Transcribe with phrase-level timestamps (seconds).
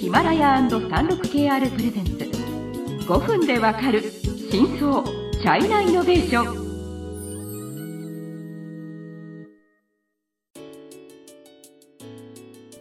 [0.00, 2.12] ヒマラヤ &36KR プレゼンツ。
[3.06, 4.02] 5分でわかる
[4.50, 6.63] 真相チャイナイノベーション。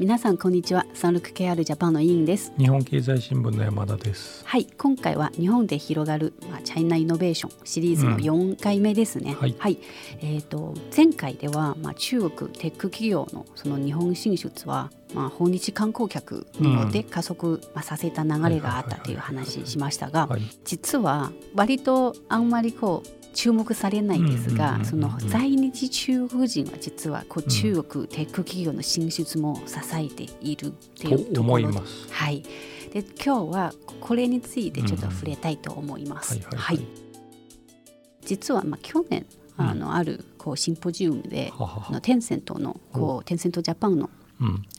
[0.04, 0.86] 皆さんこんにちは。
[0.94, 2.52] サンルク KR ジャパンの委員です。
[2.58, 4.44] 日本経済新聞の山田です。
[4.46, 4.68] はい。
[4.78, 9.80] 今回は日本で広がる、まあ、チャイナイノベーションシリーズの4回目ですね、うん、はい、
[10.20, 20.28] えーと、前回では、まあ、中国テック企業のその日本進出はまあ、訪日観光客によって加速、まあ、させた流れがあったという話しましたが
[20.66, 31.72] 実は割とあんまりこう注目されないんですが、その在日中国人は実はこう中国テック企業の進出も支えているっていうところ。
[32.10, 32.44] はい、
[32.94, 36.40] で今日はこれについてちょっと触れたいと思います。
[36.56, 36.80] はい
[38.26, 39.26] 実はまあ去年
[39.58, 41.52] あのあるこうシンポジウムで、
[41.90, 44.10] のテンセントのこうテンセントジャパンの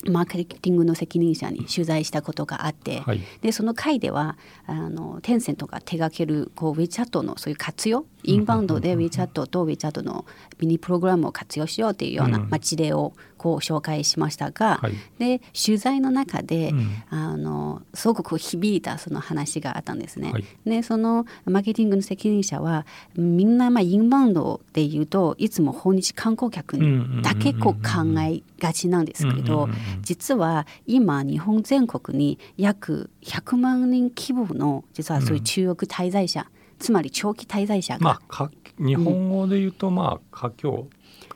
[0.07, 10.25] マーケティングの責任者に取材したことがあって、はい、でその回ではあのテンセントが手掛けるこう WeChat のそういう活用インバウンドで WeChat と WeChat の
[10.59, 13.13] ミニプログラムを活用しようというような、まあ、事例を
[13.45, 20.33] こう紹介しましたが、はい、で取材の中で、うん、あのすごくこう響いたその話があったんですね。
[20.33, 26.79] はい、でそのマーケティングの責任者はみんなまあインバウンドでいうといつも訪日観光客
[27.23, 29.69] だけこう考えがちなんですけど
[30.01, 36.47] 実は今日本全国に約100万人規模の実はそういう中国滞在者、うん
[36.79, 40.87] つまり長期滞在者が、まあ、日本語で言うと、まあ華僑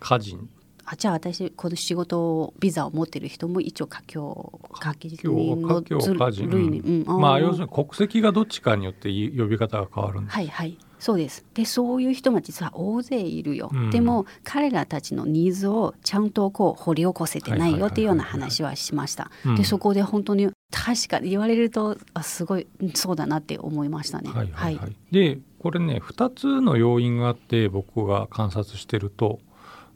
[0.00, 0.48] 家人
[0.90, 10.34] あじゃあ私この仕事ビザを持ってる人も一応華僑華僑の類に、うん、まあ要するに国籍がどっちかによって呼び方が変わるんです。
[10.34, 10.78] はいはい。
[10.98, 11.44] そうです。
[11.52, 19.30] でそういう人が実は大勢いるよ、うん、でも彼らたちのニーズをちゃんとこう掘り起こせてないよっていうような話はしました。
[19.56, 24.30] でそこで本当に確かに言われるとあすごいそうだなって思いましたね。
[24.30, 29.38] はい、はいはい、でこれね2つの要因があって僕が観察してると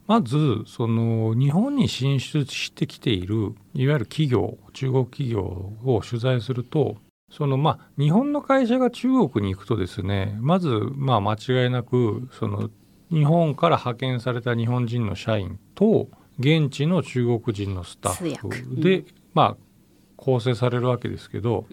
[0.07, 6.97] まずその日本に進出してきているいわゆる企業中国企業を取材すると
[7.31, 12.69] そのまあ日本の会社が中国に行くとですねまずまあ間違いなくその
[13.11, 16.09] 日本から派遣された日本人の社員と
[16.39, 19.57] 現地の中国人のスタッフで、うん、まあ
[20.17, 21.65] 構成されるわけですけど、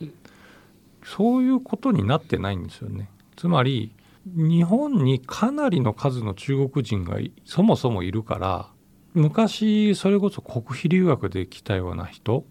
[1.05, 3.09] そういうことになってないんですよね。
[3.37, 3.93] つまり
[4.27, 8.69] 日本にかなりの数の中国人がそもそもいるから
[9.15, 12.45] 昔それこそ国費留学で来たような人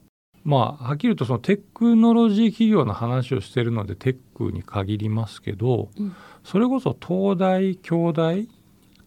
[0.44, 8.48] まあはっきり言うとそのテクノロジー企業の話をしてるのでテックに限りますけど、うん、それこそ東大京大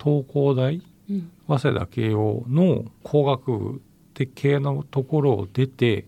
[0.02, 3.82] 東工大、うん、早稲田慶応の工学部
[4.34, 6.06] 系のところを出て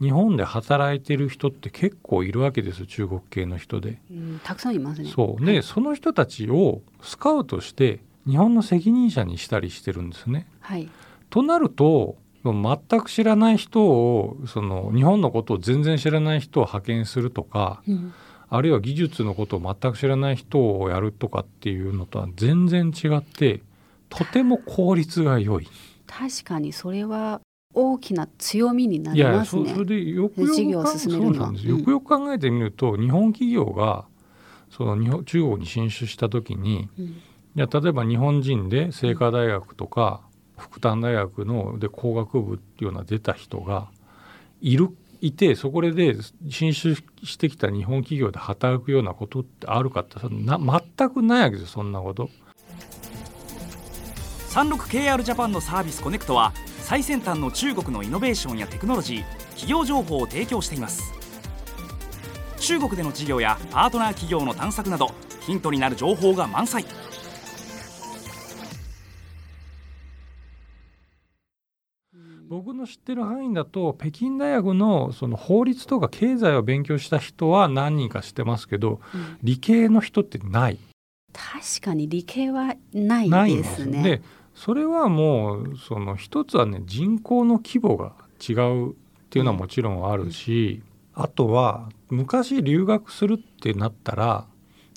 [0.00, 5.10] 日本で働いてる人って結構いるわけです中国系の人で、うん、たくさんいますね。
[5.14, 5.44] そう。
[5.44, 10.46] で、はい、その人たちをスカウトして日本の責任者にしたりしてるんですね。
[10.60, 10.88] はい、
[11.28, 18.14] となると全く知らない人をその日本のことを全然知らない人を派遣するとか、うん、
[18.48, 23.60] あるいは技術のことを全く知らない人をやるとかっていうのとは全然違って
[24.08, 25.68] とても効率が良い。
[26.06, 27.40] 確かにそれは
[27.72, 29.62] 大きな強みになりますね。
[29.62, 30.82] いやそれでよくよくよ
[31.84, 34.06] くよく考えてみると、日本企業が
[34.70, 37.12] その日本中国に進出した時に、うん、い
[37.56, 40.22] や例えば日本人で清華大学とか
[40.56, 43.88] 福旦大学ので工学部っていうような出た人が
[44.60, 44.88] いる
[45.20, 46.16] いてそこで
[46.48, 52.30] 進出してきた日本企業で働くようなことってあるかってな全くないわけですそんなこと。
[54.50, 61.12] 36KR ジャパンのサービスコネクトは最先端の中国のイノベーションやテクノロジー企業情報を提供しています。
[62.58, 65.12] 中国での事業やパートナー企業の探索など
[65.42, 66.84] ヒントになる情報が満載。
[72.48, 80.78] 僕の知ってる範囲だと北京大学のその法律とか経済を勉強した人は何人か知ってますけど、うん、理系の人ってない。
[81.32, 84.02] 確かに理系はないですね。
[84.02, 84.22] で
[84.60, 88.12] それはもうその一つはね人口の規模が
[88.46, 88.94] 違うっ
[89.30, 90.82] ていうのはもちろんあるし、
[91.14, 94.46] あとは昔留学するってなったら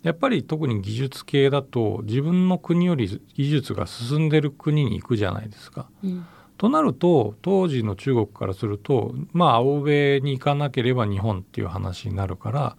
[0.03, 5.87] やっぱり特に技術系だと自分の国より技術が進んでる国に行くじゃないですか。
[6.03, 6.25] うん、
[6.57, 12.75] となると当時の中国からするとまあ欧米に行かなければ日本っていう話になるから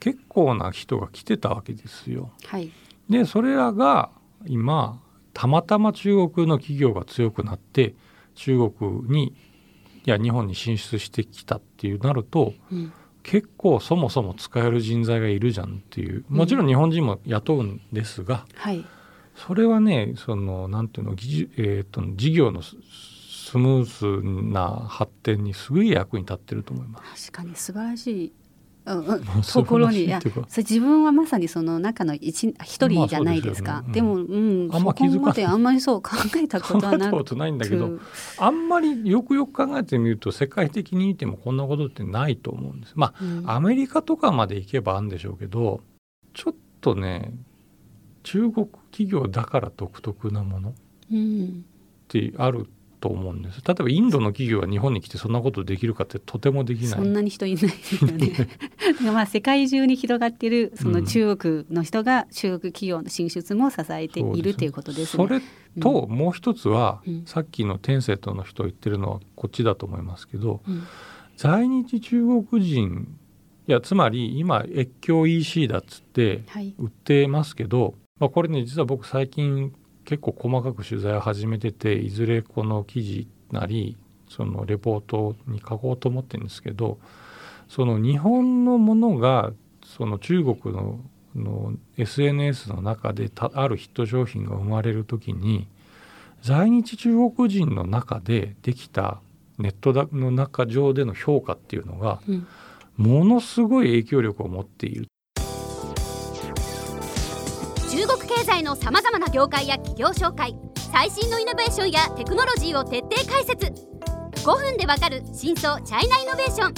[0.00, 2.32] 結構な人が来てたわけですよ。
[2.46, 2.72] はい、
[3.08, 4.10] でそれらが
[4.46, 5.00] 今
[5.44, 7.94] たまたま中国の企業が強くなって
[8.34, 9.34] 中国に
[10.06, 16.24] や日本に進出してきたっていうなると、うん、結構そもそも使える人材がいるじゃんっていう。
[16.30, 18.86] もちろん日本人も雇うんですが、はい、
[19.34, 27.30] それはねそのなんていうの、えーと、事業のスムーズな発展にすごい役に立ってると思います。
[27.30, 28.32] 確かに素晴らしいうん、
[29.52, 34.06] ところにいやそ自分はまさにその中の一一人じゃないですか、まあでね。
[34.08, 37.98] うん、でも、うん、あんま気づかないあんまりそう考えたことはなことないんだけど。
[38.38, 42.92] あんまりよくよく考えてみると世界的に見てもこんなことってないと思うんです。
[42.94, 45.80] まあ、うん、アメリカとかまで行けばあるんでしょうけど
[46.34, 47.32] ちょっとね
[48.22, 50.74] 中国企業だから独特なものっ
[52.08, 52.68] てある
[53.04, 53.60] と思うんです。
[53.62, 56.88] 例えばインドの企業が日本に来てそんなことできるかってとてもできない。
[56.92, 58.32] そんなに人いないですよね。
[59.04, 65.26] まあ世界中に広がっているその中国の人が中国企業の進出も支えているということですね。
[65.26, 65.42] それ
[65.78, 70.84] ともう一つは、うん、さっきのテンセットの人言ってるのはこっちだと思いますけど、うん、
[71.36, 73.18] 在日中国人
[73.68, 76.44] いやつまり今越境 EC だっつって
[76.78, 79.74] 売ってますけど、はい、まあ、これね実は僕最近
[80.04, 83.96] 結構細かく取材を始めてていずれこの記事なり
[84.28, 86.98] そのレポートに書こうと思ってるんですけど
[87.68, 89.52] その日本のものが
[89.84, 91.00] その中国の
[91.34, 95.66] の SNS の中であるヒット商品が生まれる時に
[96.42, 99.20] 在日中国人の中でできた
[99.58, 102.20] ネットの中上での評価っていうのが、
[102.96, 105.06] ものすごい影響力を持っている
[108.44, 110.54] 済のさまざまな業界や企業紹介
[110.92, 113.72] 最新のイノベーションやテクノロジーを徹底解説。
[114.44, 116.74] 5分でわかる真相チャイナイノベーション。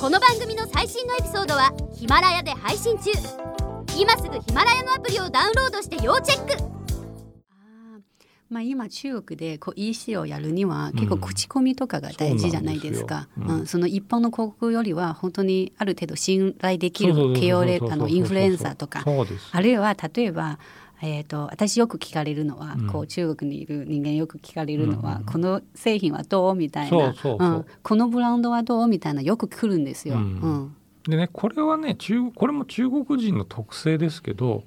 [0.00, 3.10] この番組の最新のエピソードはヒマラヤで配信中。
[3.98, 6.75] 今すぐヒマラヤのアプリをダウンロードして要チェック。
[8.48, 19.04] まあ、今中国でこう EC をやるには結構口コミとかが大事じゃないですか、うん、そうん、その一般の広告よりは本当にある程度信頼できる慶応レあのインフルエンサーとか
[19.52, 20.58] あるいは例えば
[21.02, 27.14] えーと、私よく聞かれるのは、うん、こう中国にいる人間よく聞かれるのは、うん、この製品はどうみたいな
[27.82, 30.14] このブランドはどうみたいなよく来るんですよ。
[30.14, 30.76] うん、
[31.06, 34.64] でねこれはね中これも中国人の特性ですけど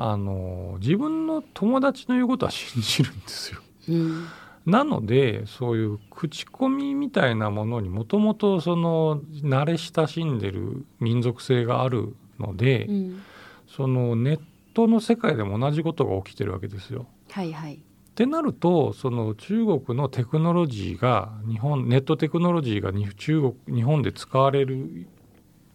[0.00, 3.60] あの自分の友達の言うことは信じるんですよ。
[3.88, 4.26] うん、
[4.64, 13.22] なのでそういう口コミみたいなものにもともとその慣れ親しんでる民族性があるので、うん、
[13.66, 14.40] そのネッ
[14.72, 17.06] トの世界でも同じことが起きてるわけですよ。
[17.32, 17.78] はいはい、っ
[18.14, 25.08] てなるとその中国のテクノロジーが日本ネットテクノロジーが中国日本で使われる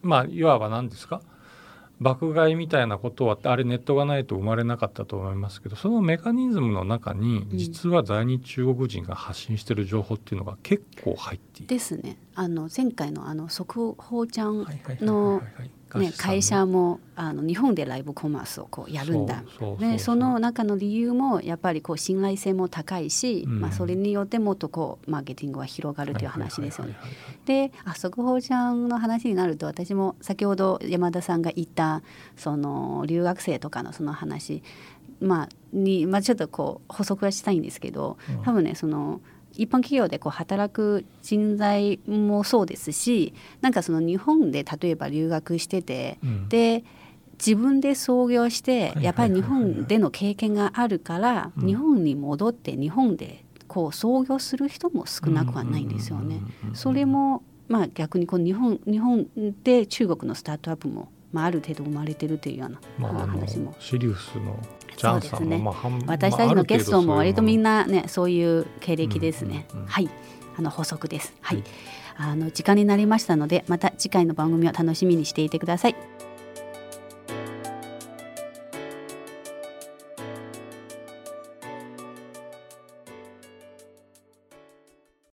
[0.02, 1.22] まあいわば何ですか？
[2.00, 11.68] 爆買いみたいなことはあれネットがないと生まれなかったと思いますけどそのメカニズムの中に実は在日中国人が発信している情報っていうのが結構入っている。
[11.68, 12.18] ですね。
[12.36, 14.66] あの前回のあの速報ちゃん
[15.02, 15.42] の
[16.00, 19.44] ね、会社もあの日本でライブコマースをこうやるんだ
[19.80, 26.96] でその中の理由もやっぱりこう信頼性も高いし、うん、まあ、それによってもっとこうマーケティングは広がるという話ですよね。
[27.46, 32.02] であ速報ちゃんの話になると私も先ほど山田さんが言った
[32.38, 34.64] その留学生とかのその話
[35.20, 39.22] まあに、まあ、ちょっとこう補足はしたいんですけど多分ねその。
[39.56, 46.84] 一般企業でこう働く人材もそうですしなんかその日本で例えば留学してて、うん、で
[47.34, 56.42] 自分で創業してやっぱり日本での経験があるから日本に戻って日本でこう創業する人も少なくはないんですよね。
[56.74, 59.28] それもまあ逆にこう日本日本
[59.64, 63.76] で中国のスタートアップもまあ、ある程度生まれてるというような話も。
[63.80, 64.58] シリウスの
[64.96, 65.76] そうですね、まあ、
[66.06, 70.10] 私たちのゲストも割とみんなねそういう経歴ですね、うんうん、はい。
[70.56, 71.34] あの補足です。
[71.42, 71.64] はい、
[72.16, 75.96] あの時間になりましたのでまた次回の番組を楽しみにしていてください